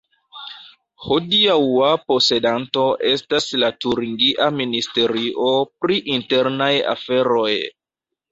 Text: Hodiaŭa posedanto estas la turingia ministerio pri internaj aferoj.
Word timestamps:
Hodiaŭa 1.07 1.89
posedanto 2.11 2.85
estas 3.11 3.45
la 3.63 3.69
turingia 3.85 4.47
ministerio 4.61 5.53
pri 5.85 6.01
internaj 6.17 6.73
aferoj. 6.97 7.55